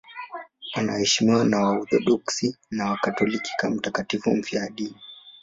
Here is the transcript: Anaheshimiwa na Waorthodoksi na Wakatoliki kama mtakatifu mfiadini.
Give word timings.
Anaheshimiwa 0.73 1.45
na 1.45 1.57
Waorthodoksi 1.61 2.57
na 2.71 2.89
Wakatoliki 2.89 3.51
kama 3.57 3.75
mtakatifu 3.75 4.31
mfiadini. 4.35 4.97